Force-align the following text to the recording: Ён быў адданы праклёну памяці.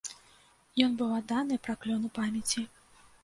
Ён 0.85 0.95
быў 1.01 1.11
адданы 1.17 1.59
праклёну 1.69 2.07
памяці. 2.17 2.65